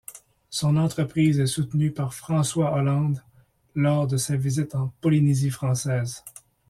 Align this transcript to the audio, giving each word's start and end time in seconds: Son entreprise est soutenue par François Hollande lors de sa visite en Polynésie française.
Son 0.49 0.77
entreprise 0.77 1.39
est 1.39 1.45
soutenue 1.45 1.91
par 1.91 2.15
François 2.15 2.73
Hollande 2.73 3.23
lors 3.75 4.07
de 4.07 4.17
sa 4.17 4.35
visite 4.35 4.73
en 4.73 4.91
Polynésie 4.99 5.51
française. 5.51 6.25